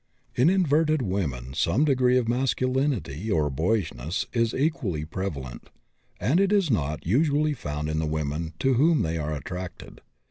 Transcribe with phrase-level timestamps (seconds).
[0.33, 5.69] In inverted women some degree of masculinity or boyishness is equally prevalent,
[6.19, 10.01] and it is not usually found in the women to whom they are attracted.